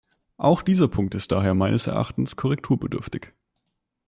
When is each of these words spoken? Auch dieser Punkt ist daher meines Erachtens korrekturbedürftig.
Auch 0.37 0.63
dieser 0.63 0.87
Punkt 0.87 1.13
ist 1.13 1.31
daher 1.31 1.53
meines 1.53 1.85
Erachtens 1.85 2.35
korrekturbedürftig. 2.35 3.33